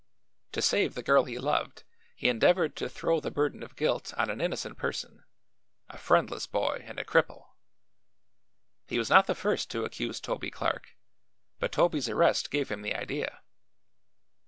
[0.53, 1.83] To save the girl he loved
[2.15, 5.25] he endeavored to throw the burden of guilt on an innocent person,
[5.89, 7.49] a friendless boy and a cripple.
[8.87, 10.97] He was not the first to accuse Toby Clark,
[11.59, 13.43] but Toby's arrest gave him the idea.